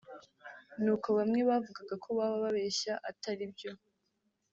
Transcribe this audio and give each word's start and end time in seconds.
ni 0.81 0.89
uko 0.93 1.07
bamwe 1.17 1.39
bavugaga 1.49 1.95
ko 2.03 2.09
baba 2.17 2.37
babeshya 2.43 2.93
atari 3.09 3.43
byo 3.53 3.71